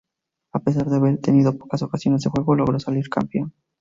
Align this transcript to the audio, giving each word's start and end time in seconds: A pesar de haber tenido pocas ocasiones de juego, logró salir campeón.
A 0.53 0.57
pesar 0.57 0.87
de 0.89 0.95
haber 0.95 1.19
tenido 1.21 1.59
pocas 1.59 1.83
ocasiones 1.83 2.23
de 2.23 2.31
juego, 2.31 2.55
logró 2.55 2.79
salir 2.79 3.07
campeón. 3.07 3.53